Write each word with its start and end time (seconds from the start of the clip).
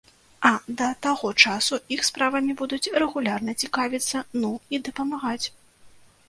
А 0.47 0.51
да 0.79 0.85
таго 1.05 1.29
часу 1.47 1.77
іх 1.95 2.01
справамі 2.07 2.55
будуць 2.63 2.91
рэгулярна 3.03 3.55
цікавіцца, 3.65 4.23
ну 4.41 4.51
і 4.75 4.81
дапамагаць. 4.91 5.45